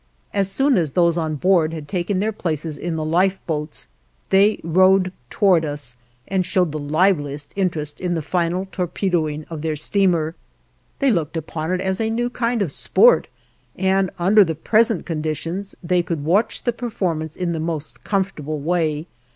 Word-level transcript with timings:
As 0.33 0.49
soon 0.51 0.79
as 0.79 0.93
those 0.93 1.15
on 1.15 1.35
board 1.35 1.73
had 1.73 1.87
taken 1.87 2.17
their 2.17 2.31
places 2.31 2.75
in 2.75 2.95
the 2.95 3.05
lifeboats 3.05 3.87
they 4.31 4.59
rowed 4.63 5.11
towards 5.29 5.63
us 5.63 5.95
and 6.27 6.43
showed 6.43 6.71
the 6.71 6.79
liveliest 6.79 7.51
interest 7.55 7.99
in 8.01 8.15
the 8.15 8.23
final 8.23 8.67
torpedoing 8.71 9.45
of 9.51 9.61
their 9.61 9.75
steamer. 9.75 10.33
They 10.97 11.11
looked 11.11 11.37
upon 11.37 11.71
it 11.71 11.81
as 11.81 12.01
a 12.01 12.09
new 12.09 12.31
kind 12.31 12.63
of 12.63 12.71
sport, 12.71 13.27
and 13.75 14.09
under 14.17 14.43
the 14.43 14.55
present 14.55 15.05
conditions 15.05 15.75
they 15.83 16.01
could 16.01 16.23
watch 16.23 16.63
the 16.63 16.73
performance 16.73 17.35
in 17.35 17.51
the 17.51 17.59
most 17.59 18.03
comfortable 18.03 18.59
way. 18.59 19.05